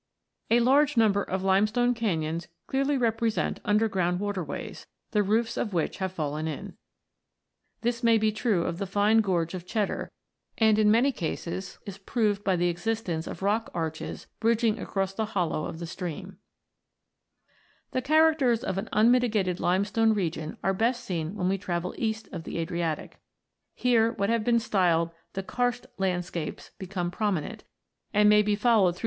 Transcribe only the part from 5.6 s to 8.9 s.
which have fallen in. This may be true of the